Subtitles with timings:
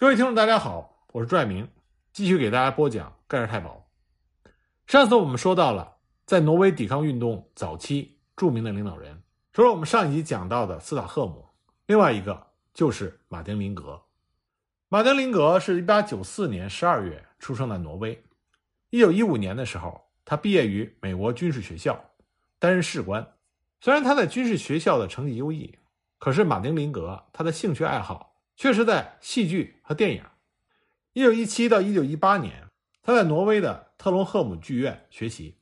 [0.00, 1.68] 各位听众，大家好，我是朱爱明，
[2.12, 3.84] 继续给大家播讲盖世太保。
[4.86, 9.20] 上次我们说到了，在挪威抵抗运动早期著名的领导人，
[9.52, 11.44] 除了我们上一集讲到的斯塔赫姆，
[11.86, 14.00] 另外一个就是马丁·林格。
[14.88, 18.22] 马丁·林格是一八九四年十二月出生在挪威。
[18.90, 22.00] 一九一五年的时候，他毕业于美国军事学校，
[22.60, 23.32] 担任士官。
[23.80, 25.76] 虽然他在军事学校的成绩优异，
[26.18, 28.27] 可是马丁·林格他的兴趣爱好。
[28.58, 30.24] 却是在戏剧和电影。
[31.12, 32.66] 一九一七到一九一八年，
[33.02, 35.56] 他在挪威的特隆赫姆剧院学习。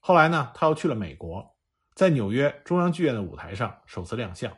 [0.00, 1.54] 后来呢，他又去了美国，
[1.94, 4.52] 在纽约中央剧院的舞台上首次亮相。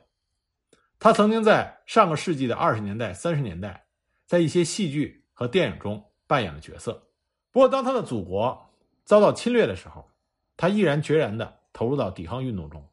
[0.98, 3.84] 他曾经在上个世纪的二十年代、三十年代，
[4.24, 7.09] 在一些戏剧和电影中扮演了角色。
[7.50, 8.70] 不过，当他的祖国
[9.05, 10.09] 遭到侵略的时候，
[10.56, 12.88] 他毅然决然地投入到抵抗运动中。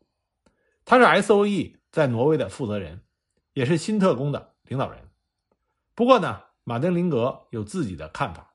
[0.84, 3.02] 他是 S.O.E 在挪威的负责人，
[3.54, 4.55] 也是新特工的。
[4.70, 5.09] 领导人，
[5.96, 8.54] 不过呢，马丁·林格有自己的看法，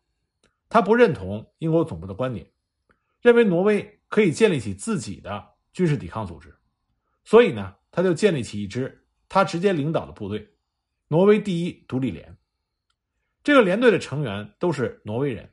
[0.68, 2.52] 他不认同英国总部的观点，
[3.20, 6.54] 认为挪威可以建立起自己的军事抵抗组织，
[7.24, 10.54] 所以呢，他就建立起一支他直接领导的部队——
[11.08, 12.38] 挪威第一独立连。
[13.42, 15.52] 这个连队的成员都是挪威人，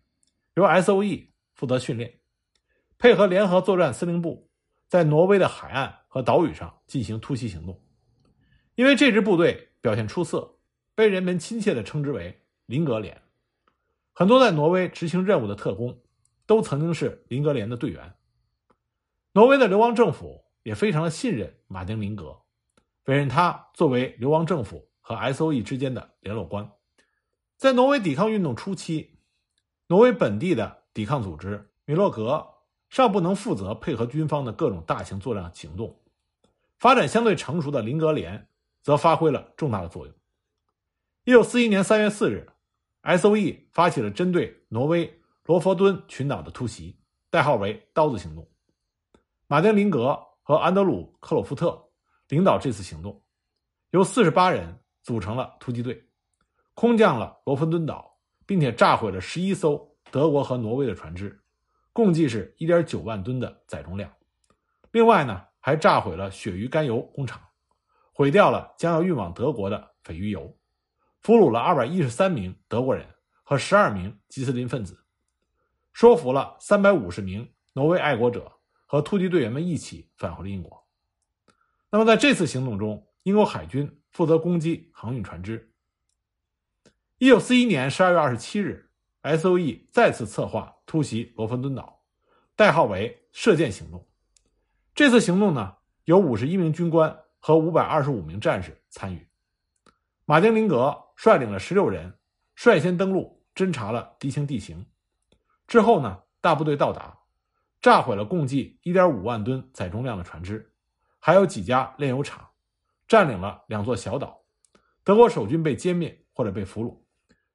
[0.54, 2.20] 由 S.O.E 负责训练，
[3.00, 4.52] 配合联合作战司令部，
[4.88, 7.84] 在挪威的海岸和岛屿上进行突袭行动。
[8.76, 9.70] 因为这支部队。
[9.82, 10.60] 表现出色，
[11.02, 13.24] 被人们亲切地称之为“林格连”。
[14.14, 16.00] 很多在挪威执行任务的特工
[16.46, 18.14] 都曾经是林格连的队员。
[19.32, 22.38] 挪威的流亡政府也非常的信任马丁·林格，
[23.06, 26.72] 委任他作为流亡政府和 S.O.E 之间的联络官。
[27.58, 29.18] 在挪威抵抗运动初期，
[29.88, 32.48] 挪威本地的抵抗组织米洛格
[32.90, 36.00] 尚不能负责配合军方的各种大型作战行动，
[36.78, 38.48] 发展相对成熟的林格连。
[38.84, 40.16] 则发挥了重大的作用。
[41.24, 42.48] 一九四一年三月四日
[43.02, 46.98] ，S.O.E 发起了针对挪威罗佛敦群岛的突袭，
[47.30, 48.50] 代号为“刀子行动”。
[49.46, 51.80] 马丁·林格和安德鲁·克洛夫特
[52.30, 53.24] 领导这次行动，
[53.92, 56.04] 由四十八人组成了突击队，
[56.74, 61.40] 空降了罗佛敦岛，并且炸毁了十一艘德国和挪威的船只，
[61.94, 64.12] 共计是一点九万吨的载重量。
[64.92, 67.40] 另外呢，还炸毁了鳕鱼甘油工厂。
[68.12, 70.56] 毁掉了将要运往德国的鲱鱼油，
[71.22, 73.06] 俘虏了二百一十三名德国人
[73.44, 75.04] 和十二名吉斯林分子，
[75.94, 78.52] 说服了三百五十名挪威爱国者
[78.86, 80.88] 和突击队员们一起返回了英国。
[81.90, 85.72] 那么在这次行动中，英国海军负责攻击航运船只。
[87.18, 88.90] 一九四一年十二月二十七日
[89.22, 92.02] ，S.O.E 再次策划突袭罗芬敦岛，
[92.56, 94.08] 代号为“射箭行动”。
[94.96, 97.18] 这次行动呢，有五十一名军官。
[97.44, 99.28] 和五百二十五名战士参与，
[100.26, 102.18] 马丁·林格率领了十六人，
[102.56, 104.84] 率先登陆侦察了敌情地形。
[105.68, 107.16] 之后呢，大部队到达，
[107.80, 110.74] 炸毁了共计一点五万吨载重量的船只，
[111.20, 112.50] 还有几家炼油厂，
[113.08, 114.42] 占领了两座小岛。
[115.04, 116.98] 德国守军被歼灭或者被俘虏。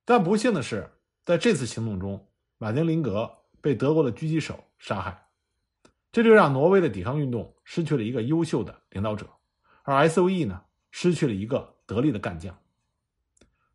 [0.05, 0.89] 但不幸的是，
[1.25, 2.25] 在这次行动中，
[2.59, 3.29] 马丁·林格
[3.61, 5.27] 被德国的狙击手杀害，
[6.13, 9.29] 这就让挪威的抵抗运动失去了一个优秀的领导者。
[9.83, 10.63] 而 S.O.E 呢，
[10.93, 12.57] 失去了一个得力的干将。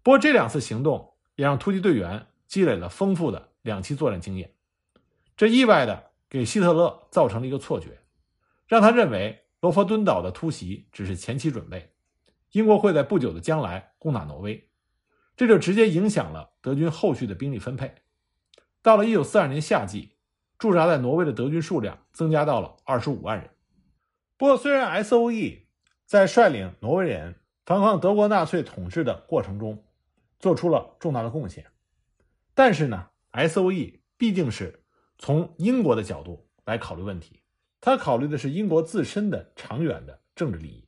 [0.04, 4.54] 不过这两次行动也让突击队员积累了丰富的两栖作战经验，
[5.38, 8.00] 这意外的给希特勒造成了一个错觉，
[8.68, 11.94] 让他认为罗佛敦岛的突袭只是前期准备，
[12.52, 14.70] 英国会在不久的将来攻打挪威，
[15.38, 17.94] 这就直接影响了德军后续的兵力分配。
[18.82, 20.16] 到了1942年夏季，
[20.58, 23.52] 驻扎在挪威的德军数量增加到了25万人。
[24.38, 25.68] 不过虽然 S.O.E
[26.08, 29.84] 在率领挪威人反抗德国纳粹统治的过程中，
[30.42, 31.66] 做出了重大的贡献。
[32.54, 34.84] 但是呢，S.O.E 毕竟是
[35.18, 37.42] 从英国的角度来考虑问题，
[37.80, 40.86] 他考虑的是英国自身的长远的政治利益。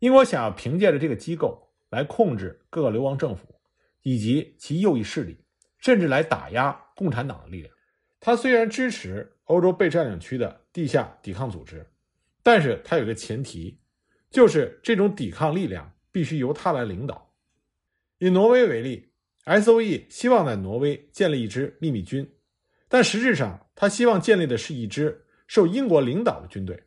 [0.00, 3.60] 英国想要凭借着这个机构来控制各个流亡政府
[4.02, 5.44] 以及其右翼势力，
[5.78, 7.74] 甚至来打压共产党的力量。
[8.20, 11.86] 他虽然支持欧洲被占领区的地下抵抗组织，
[12.42, 13.80] 但是他有个前提。
[14.30, 17.27] 就是这种抵抗力量必须由他来领导。
[18.18, 19.12] 以挪威为例
[19.44, 22.28] ，S.O.E 希望在挪威建立一支秘密军，
[22.88, 26.82] 但实质上他希望建立的是一支受英国领导的军队。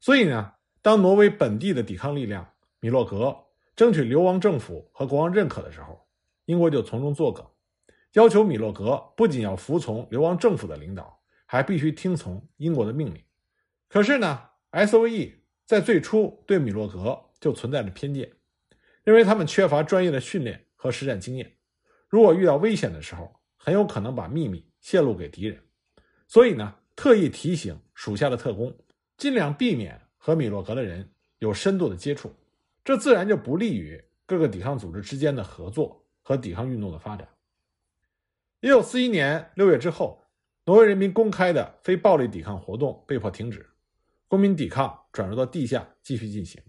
[0.00, 2.48] 所以呢，当挪威本地的抵抗力量
[2.80, 3.36] 米洛格
[3.76, 6.00] 争取流亡政府和国王认可的时候，
[6.46, 7.44] 英国就从中作梗，
[8.14, 13.22] 要求米洛格不仅要服从流亡政府的领导，还必须听从英国的命令。
[13.88, 14.40] 可是呢
[14.70, 15.34] ，S.O.E。
[15.66, 18.32] 在最初对米洛格就存在着偏见，
[19.08, 21.56] 因为他们缺乏专业的训练和实战经验，
[22.10, 25.58] 如果遇到危险的时候，很有可能把秘密泄露给敌人。
[26.26, 28.76] 所以呢，特意提醒属下的特工，
[29.16, 32.30] 尽量避免和米洛格的人有深度的接触，
[32.84, 37.26] 这自然就不利于各个抵抗组织之间的合作和抵抗运动的发展。
[38.60, 40.22] 一九四一年六月之后，
[40.66, 43.70] 挪威人民公开的非暴力抵抗活动被迫停止，
[44.26, 46.60] 公民抵抗转入到地下继续进行。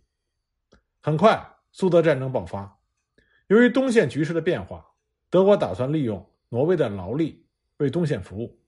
[1.01, 2.79] 很快，苏德战争爆发。
[3.47, 4.85] 由于东线局势的变化，
[5.29, 8.59] 德国打算利用挪威的劳力为东线服务，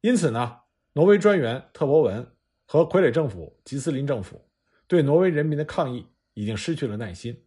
[0.00, 0.60] 因此呢，
[0.92, 2.34] 挪威专员特博文
[2.66, 4.48] 和傀儡政府吉斯林政府
[4.86, 7.46] 对挪威人民的抗议已经失去了耐心，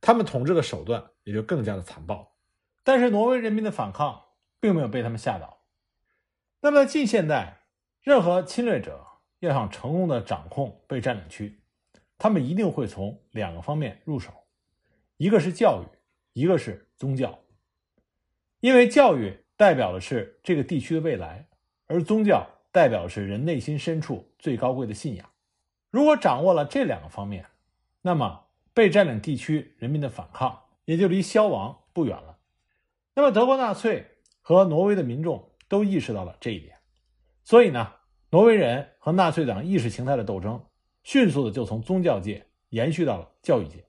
[0.00, 2.36] 他们统治的手段也就更加的残暴。
[2.82, 4.22] 但是，挪威人民的反抗。
[4.62, 5.64] 并没有被他们吓倒。
[6.60, 7.66] 那么，在近现代，
[8.00, 9.04] 任何侵略者
[9.40, 11.61] 要想成功的掌控被占领区，
[12.22, 14.32] 他们一定会从两个方面入手，
[15.16, 15.86] 一个是教育，
[16.40, 17.36] 一个是宗教。
[18.60, 21.48] 因为教育代表的是这个地区的未来，
[21.88, 25.28] 而宗教代表的是人内心深处最高贵的信仰。
[25.90, 27.44] 如果掌握了这两个方面，
[28.02, 32.38] 那么被占领地区人民的反抗也就离消亡不远了。
[33.16, 34.06] 那么，德国纳粹。
[34.44, 36.76] 和挪威的民众都意识到了这一点，
[37.44, 37.92] 所以呢，
[38.30, 40.60] 挪威人和纳粹党意识形态的斗争
[41.02, 43.84] 迅速的就从宗教界延续到了教育界。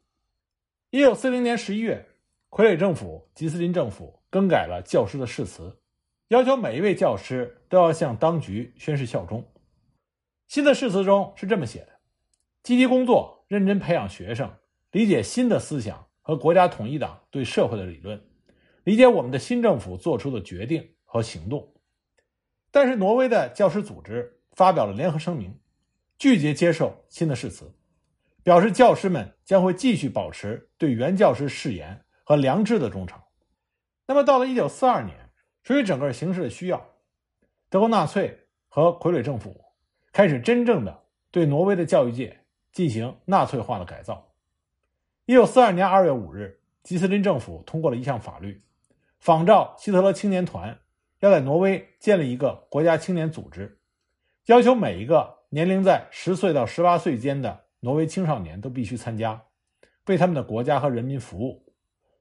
[0.90, 2.06] 一九四零年十一月，
[2.50, 5.80] 傀儡政府吉斯林政府更改了教师的誓词，
[6.28, 9.44] 要求每一位教师都要向当局宣誓效忠。
[10.48, 11.90] 新的誓词中是这么写的：
[12.62, 14.52] 积极工作，认真培养学生，
[14.92, 18.22] 理解新的思想和国家统一党对社会的理论。
[18.84, 21.74] 理解我们的新政府做出的决定和行动，
[22.70, 25.58] 但是挪威的教师组织发表了联合声明，
[26.24, 27.70] 拒绝接受新的誓词，
[28.44, 33.20] 表示教师们将会继续保持对原教师誓言和良知的忠诚。
[34.08, 35.30] 那么，到了1942年，
[35.64, 36.92] 出于整个形势的需要，
[37.70, 39.66] 德国纳粹和傀儡政府
[40.14, 42.40] 开始真正的对挪威的教育界
[42.72, 44.32] 进行纳粹化的改造。
[45.26, 48.62] 1942年2月5日，吉斯林政府通过了一项法律。
[49.20, 50.80] 仿照希特勒青年团，
[51.20, 53.78] 要在挪威建立一个国家青年组织，
[54.46, 59.44] 要求每一个年龄在十岁到十八岁间的挪威青少年都必须参加，
[60.08, 61.72] 为他们的国家和人民服务。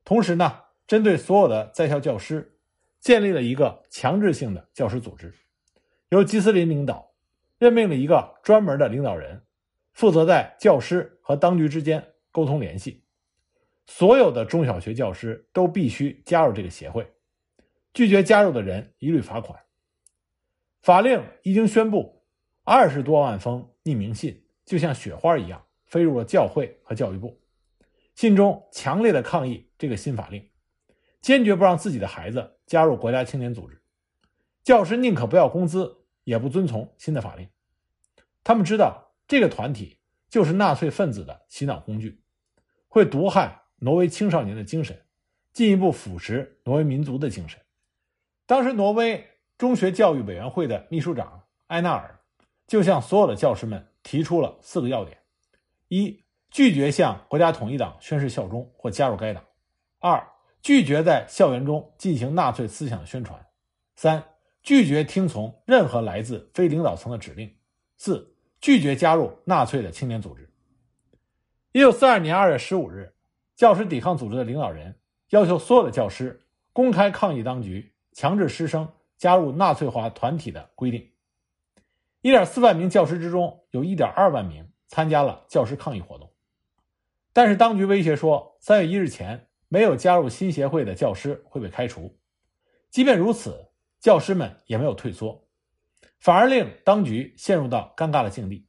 [0.04, 2.58] 同时呢，针对所有的在校教师，
[3.00, 5.32] 建立了一个强制性的教师组织，
[6.10, 7.14] 由吉斯林领导，
[7.56, 9.42] 任命了一个专门的领导人，
[9.94, 13.02] 负责在教师和当局之间沟通联系。
[13.86, 17.10] 所有的中小学教师都必须加入这个协会，
[17.94, 19.58] 拒绝加入的人一律罚款。
[20.82, 22.21] 法令一经宣布，
[22.64, 27.40] 二十多万封匿名信就像雪花一样飞入了教会和教育部，
[28.14, 30.48] 信中强烈的抗议这个新法令，
[31.20, 33.82] 坚决不让自己的孩子加入国家青年组织。
[34.62, 37.48] 教师宁可不要工资，也不遵从新的法令。
[38.44, 39.98] 他们知道这个团体
[40.28, 42.22] 就是纳粹分子的洗脑工具，
[42.88, 43.60] 会毒害。
[43.84, 44.96] 挪威青少年的精神，
[45.52, 47.58] 进一步腐蚀挪威民族的精神。
[48.46, 49.26] 当时，挪威
[49.58, 52.20] 中学教育委员会的秘书长埃纳尔
[52.72, 55.18] 就向所有的教师们提出了四个要点：
[55.88, 59.42] 一、拒绝向国家统一党宣誓效忠或加入该党；
[59.98, 60.26] 二、
[60.62, 63.38] 拒绝在校园中进行纳粹思想的宣传；
[63.94, 64.24] 三、
[64.62, 67.46] 拒绝听从任何来自非领导层的指令；
[67.98, 70.50] 四、拒绝加入纳粹的青年组织。
[71.72, 73.12] 一九四二年二月十五日。
[73.54, 76.40] 教师抵抗组织的领导人要求所有的教师
[76.72, 81.11] 公开抗议当局强制师生加入纳粹化团体的规定。
[82.22, 86.32] 一点四万名教师之中，有一点二万名参加了教师抗议活动。
[87.34, 92.18] 但是当局威胁说，三月一日前没有加入新协会的教师会被开除。
[92.90, 95.46] 即便如此，教师们也没有退缩，
[96.18, 98.66] 反而令当局陷入到尴尬的境地。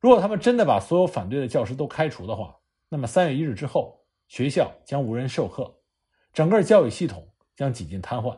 [0.00, 2.56] 如果他们真的把所有反对的教师都开除的话，
[2.88, 4.04] 那么三月一日之后。
[4.28, 5.78] 学校将无人授课，
[6.32, 8.36] 整个教育系统将几近瘫痪。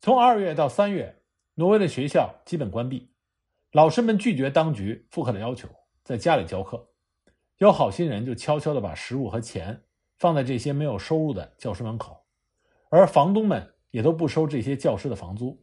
[0.00, 1.20] 从二月到三月，
[1.54, 3.10] 挪威的学校基本关闭，
[3.72, 5.68] 老师们拒绝当局复课的要求，
[6.02, 6.88] 在家里教课。
[7.58, 9.82] 有好心人就悄悄地把食物和钱
[10.16, 12.24] 放在这些没有收入的教师门口，
[12.88, 15.62] 而房东们也都不收这些教师的房租。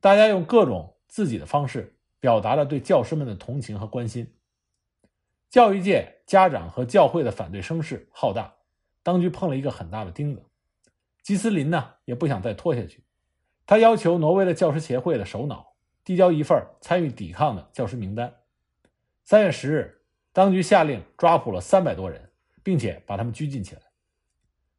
[0.00, 4.34] 大家用各种自己的方式表达了对教师们的同情和关心。
[5.48, 8.52] 教育界、家长和教会的反对声势浩大，
[9.04, 10.44] 当局碰了一个很大的钉子。
[11.22, 13.04] 吉斯林呢也不想再拖下去，
[13.64, 15.67] 他要求挪威的教师协会的首脑
[16.08, 18.34] 递交一份参与抵抗的教师名单。
[19.24, 20.00] 三月十日，
[20.32, 23.82] 当局下令抓捕了三百多人，并且把他们拘禁起来。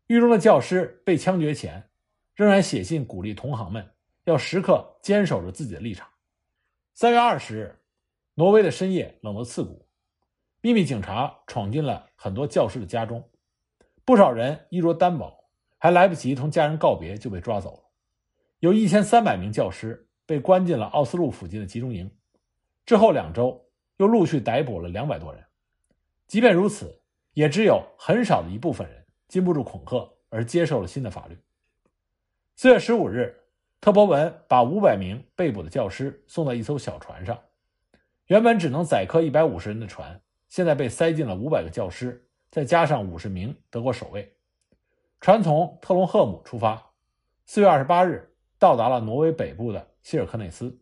[0.07, 1.87] 狱中的教师被枪决前，
[2.33, 3.87] 仍然写信鼓励同行们
[4.23, 6.07] 要时刻坚守着自己的立场。
[6.95, 7.79] 三月二十日，
[8.33, 9.85] 挪威的深夜冷得刺骨，
[10.61, 13.23] 秘密警察闯进了很多教师的家中，
[14.03, 15.31] 不少人衣着单薄，
[15.77, 17.83] 还来不及同家人告别就被抓走了。
[18.61, 22.07] 有一千三百名教师被关进了奥斯陆附近的集中营，
[22.85, 23.65] 之后两周
[23.97, 25.43] 又陆续逮捕了两百多人。
[26.27, 27.01] 即便如此，
[27.33, 31.35] 也只有很少的一部分人禁不住恐吓而接受了新的法律。
[32.55, 33.35] 四月十五日。
[33.81, 37.39] 特博文把五百名被捕的教师送到一艘小船上，
[38.25, 44.35] 原本只能载客一百五十人的船，现在被塞进了五百个教师，再加上五十名德国守卫。
[45.21, 46.91] 船从特隆赫姆出发，
[47.45, 50.79] 四月二十八日到达了挪威北部的希尔克内斯。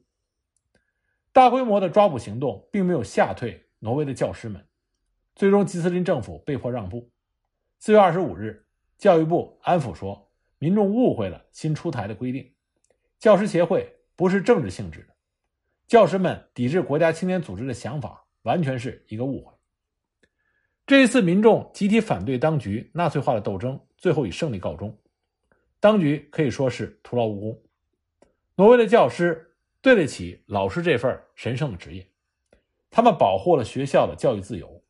[1.31, 4.65] 大规模的抓捕行动并没有吓退挪威的教师们，
[5.35, 7.11] 最终吉斯林政府被迫让步。
[7.79, 8.65] 四月二十五日，
[8.97, 12.51] 教育部安抚说，民众误会了新出台的规定。
[13.19, 15.15] 教师协会不是政治性质的，
[15.87, 19.53] 教师们抵制国家青年组织的想法完全是一个误会。
[20.87, 24.97] 这一次民众集体反对当局纳粹化的斗争最后以胜利告终，
[25.79, 27.63] 当局可以说是徒劳无功。
[28.57, 32.07] 挪威的教师对得起老师这份神圣的职业，
[32.89, 34.83] 他们保护了学校的教育自由，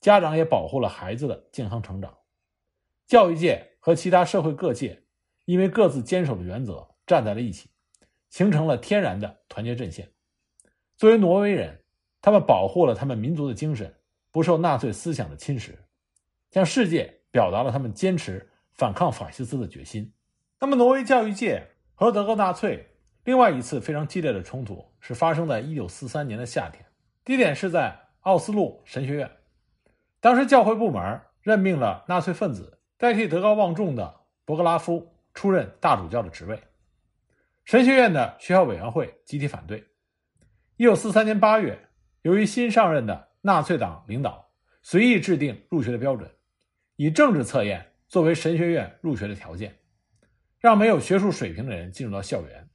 [0.00, 2.12] 家长也保护了孩子的健康成长。
[3.06, 5.04] 教育界和其他社会各界
[5.44, 6.86] 因为各自坚守的原则。
[7.06, 7.68] 站在了一起，
[8.30, 10.10] 形成了天然的团结阵线。
[10.96, 11.84] 作为挪威人，
[12.22, 13.94] 他们保护了他们民族的精神
[14.32, 15.74] 不受纳粹思想的侵蚀，
[16.50, 20.14] 向世界表达了他们坚持反抗法西斯的决心。
[20.58, 21.62] 那么，挪威教育界
[21.94, 22.93] 和德国纳粹
[23.24, 26.84] 另外一次非常激烈的冲突是发生在1943年的夏天，
[27.24, 29.30] 地点是在奥斯陆神学院。
[30.20, 36.62] 当时教会部门任命了纳粹分子代替德高望重的博格拉夫出任大主教的职位。
[37.64, 39.82] 神学院的学校委员会集体反对。
[40.76, 41.78] 一九四三年八月，
[42.22, 44.50] 由于新上任的纳粹党领导
[44.82, 46.30] 随意制定入学的标准，
[46.96, 49.78] 以政治测验作为神学院入学的条件，
[50.58, 52.68] 让没有学术水平的人进入到校园，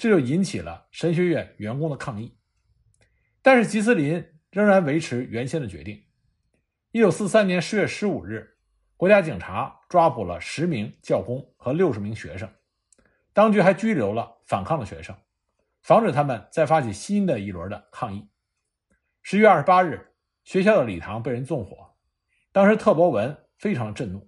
[0.00, 2.34] 这就引起了神学院员工的抗议。
[3.42, 6.02] 但是吉斯林仍然维持原先的决定。
[6.90, 8.56] 一九四三年十月十五日，
[8.96, 12.50] 国家警察抓捕了十名教工和六十名学生。
[13.34, 15.14] 当局还拘留了反抗的学生，
[15.82, 18.26] 防止他们再发起新的一轮的抗议。
[19.20, 20.14] 十月二十八日，
[20.44, 21.94] 学校的礼堂被人纵火，
[22.52, 24.26] 当时特博文非常震怒，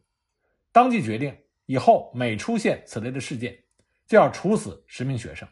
[0.71, 3.59] 当即决定以后每出现此类的事件，
[4.07, 5.49] 就要处死十名学生。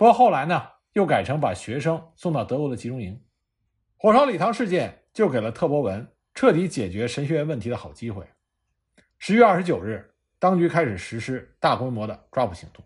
[0.00, 0.62] 不过后来呢，
[0.94, 3.22] 又改成把学生送到德国的集中营。
[3.98, 8.26] 火烧礼堂事件就给了特博文彻底解决神学院问题的好机会。
[9.18, 10.10] 十月二十九日。
[10.38, 12.82] 当局开始实施大规模的抓捕行动。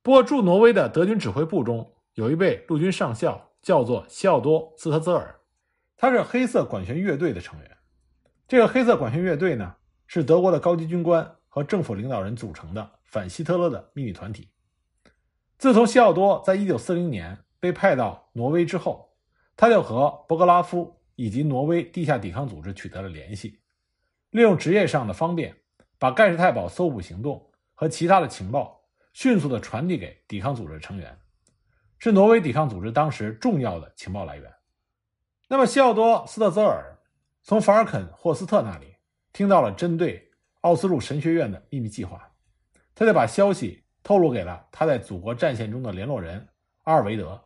[0.00, 5.40] 不过，驻挪威的德军指挥部中有一位陆军上校，叫做西奥多·斯特泽尔，
[5.96, 7.76] 他是黑色管弦乐队的成员。
[8.46, 9.74] 这个黑色管弦乐队呢，
[10.06, 14.48] 是德国的高级军官和政府领导人组成的反希特勒的秘密团体。
[15.60, 19.12] 自从西奥多在1940年被派到挪威之后，
[19.54, 23.60] 他就和博格拉夫以及挪威地下抵抗组织取得了联系，
[24.30, 25.54] 利用职业上的方便。
[25.98, 28.80] 把盖世太保搜捕行动和其他的情报
[29.12, 31.14] 迅速地传递给抵抗组织成员，
[31.98, 34.50] 是挪威抵抗组织当时重要的情报来源。
[35.46, 36.98] 那么，西奥多·斯特泽尔
[37.42, 38.94] 从法尔肯·霍斯特那里
[39.34, 40.26] 听到了针对
[40.62, 42.32] 奥斯陆神学院的秘密计划，
[42.94, 46.48] 他就把消息透露给了他在祖国战线中的联络人
[46.84, 47.40] 阿尔维德。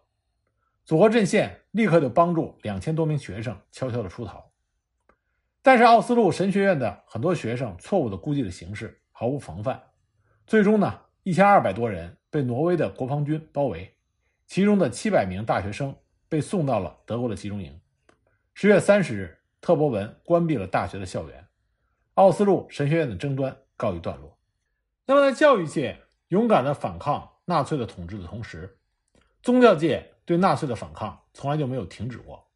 [0.84, 4.50] 祖国阵线立刻就帮助两千多名学生悄悄地出逃。
[5.62, 9.82] 但是奥斯陆神学院的很多学生错误地估计了形势，毫无防范，
[10.46, 13.96] 最终呢，一千二百多人被挪威的国防军包围，
[14.46, 15.96] 其中的七百名大学生
[16.28, 17.80] 被送到了德国的集中营。
[18.52, 21.46] 十月三十日，特博文关闭了大学的校园，
[22.12, 24.38] 奥斯陆神学院的争端告一段落。
[25.06, 28.78] 那么，在教育界勇敢地反抗纳粹的统治的同时，
[29.43, 32.47] 宗教界对纳粹的反抗从来就没有停止过。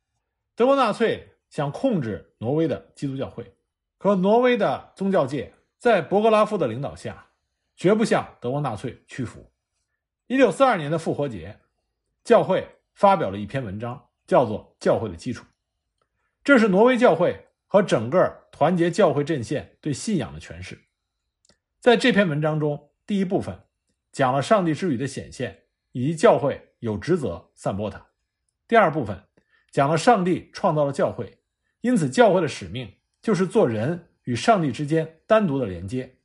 [0.54, 1.34] 德国纳粹。
[1.50, 3.54] 想控制挪威的基督教会，
[3.96, 7.28] 可挪威的宗教界在博格拉夫的领导下，
[7.74, 9.50] 绝不向德国纳粹屈服。
[10.26, 11.58] 一九四二年的复活节，
[12.22, 15.42] 教会发表了一篇文章，叫做《教会的基础》，
[16.44, 20.78] 这是挪威教会和整个团结教会阵线对信仰的诠释。
[21.80, 23.58] 在这篇文章中，第一部分
[24.12, 25.62] 讲了上帝之语的显现，
[25.92, 27.98] 以及教会有职责散播它；
[28.68, 29.24] 第二部分
[29.70, 31.38] 讲了上帝创造了教会。
[31.80, 36.18] 因此，教会的使命就是做人与上帝之间单独的连接。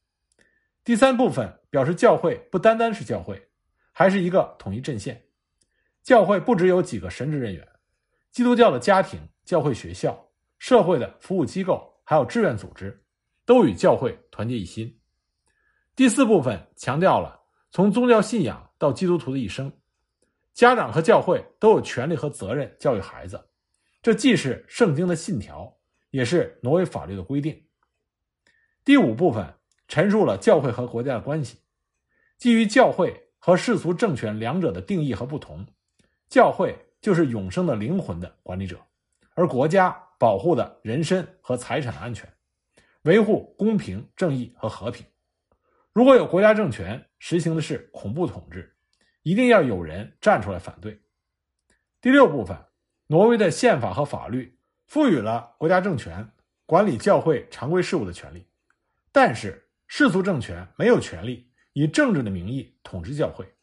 [0.83, 3.47] 第三部分表示教会不单单是教会，
[3.93, 5.23] 还是一个统一阵线。
[6.01, 7.65] 教会不只有几个神职人员，
[8.29, 13.05] 基督教的家庭、教会学校、社会的服务机构，还有志愿组织，
[13.45, 14.99] 都与教会团结一心。
[15.95, 19.71] 第四部分强调了从宗教信仰到基督徒的一生，
[20.53, 23.39] 家长和教会都有权利和责任教育孩子，
[24.01, 25.71] 这既是圣经的信条，
[26.09, 27.63] 也是挪威法律的规定。
[28.83, 29.53] 第五部分
[29.87, 31.59] 陈述了教会和国家的关系，
[32.39, 35.63] 基于教会和世俗政权两者的定义和不同。
[36.27, 38.79] 教会就是永生的灵魂的管理者，
[39.35, 42.27] 而国家保护的人身和财产的安全，
[43.03, 45.05] 维护公平正义和和平。
[45.93, 48.75] 如果有国家政权实行的是恐怖统治，
[49.21, 51.01] 一定要有人站出来反对。
[52.01, 52.57] 第六部分，
[53.07, 54.57] 挪威的宪法和法律
[54.87, 56.29] 赋予了国家政权
[56.65, 58.45] 管理教会常规事务的权利，
[59.11, 63.53] 但是世俗政权没有权利以政治的名义统治教会，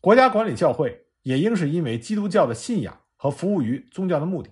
[0.00, 1.04] 国家管理教会。
[1.22, 4.50] 也应是因为基督教的信仰和服务于宗教的目的。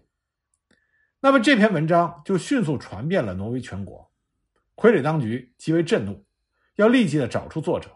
[1.20, 4.12] 那么这篇文章就迅速传遍了挪威全国，
[4.74, 6.25] 傀儡当局极为震怒，
[6.76, 7.90] 要立即的找出作者。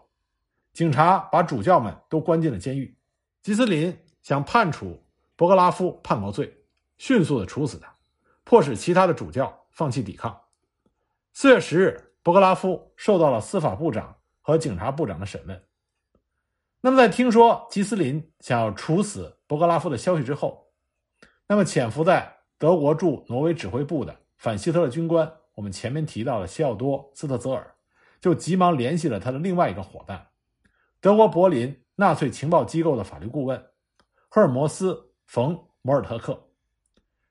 [0.73, 2.95] 警察把主教们都关进了监狱。
[3.41, 5.03] 吉斯林想判处
[5.35, 6.63] 博格拉夫叛国罪，
[6.97, 7.95] 迅速的处死他，
[8.43, 10.39] 迫使其他的主教放弃抵抗。
[11.33, 15.63] 四月十日，博格拉夫受到了司法部长和警察部长的审问。
[16.81, 20.67] 那么，在听说吉斯林想要处死博格拉夫的消息之后，
[21.47, 27.75] 那么潜伏在德国驻挪威指挥部的反希特勒军官，我们前面提到的西奥多·斯特泽尔，
[28.21, 30.27] 就急忙联系了他的另外一个伙伴，
[31.01, 33.61] 德国柏林纳粹情报机构的法律顾问
[34.29, 34.93] 赫尔摩斯·
[35.25, 36.41] 冯·摩尔特克，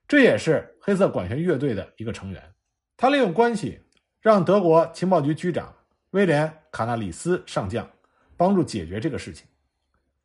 [0.07, 2.53] 这也是黑色管弦乐队的一个成员。
[2.95, 3.81] 他利用关系，
[4.19, 5.73] 让德国情报局局长
[6.11, 7.89] 威廉·卡纳里斯上将。
[8.37, 9.45] 帮助解决这个事情，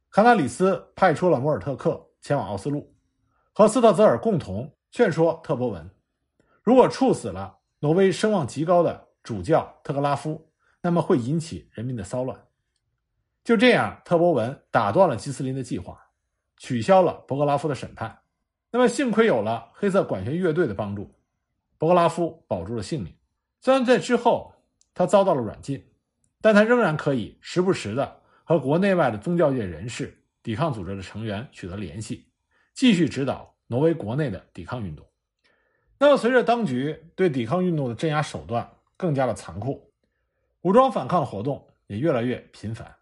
[0.08, 2.96] 卡纳里斯派出了摩尔特克前往奥斯陆，
[3.52, 5.90] 和斯特泽尔共同劝说特博文，
[6.62, 10.50] 如果处死了挪威声望极高的主教特格拉夫，
[10.86, 12.46] 那么会引起人民的骚乱。
[13.42, 16.00] 就这样，特博文打断了基斯林的计划，
[16.56, 18.20] 取消了博格拉夫的审判。
[18.70, 21.12] 那么，幸亏有了黑色管弦乐队的帮助，
[21.76, 23.12] 博格拉夫保住了性命。
[23.60, 24.54] 虽然在之后
[24.94, 25.84] 他遭到了软禁。
[26.42, 32.28] 但他仍然可以时不时的和国内外的宗教界人士、抵抗组织的成员取得联系，
[32.72, 35.04] 继续指导挪威国内的抵抗运动。
[35.98, 39.85] 那么，随着当局对抵抗运动的镇压手段更加的残酷，
[40.66, 42.92] 武装反抗活动也越来越频繁，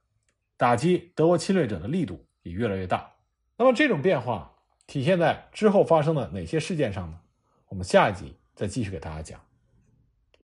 [0.58, 3.10] 打击德国侵略者的力度也越来越大。
[3.56, 4.54] 那么，这种变化
[4.86, 7.18] 体现在之后发生的哪些事件上呢？
[7.68, 9.40] 我们下一集再继续给大家讲。